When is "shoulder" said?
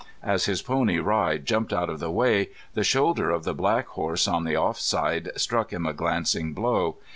2.83-3.29